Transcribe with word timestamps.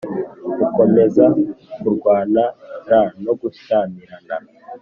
Mukomeza 0.57 1.25
kurwana 1.79 2.43
r 2.87 2.89
no 3.23 3.33
gushyamirana 3.41 4.35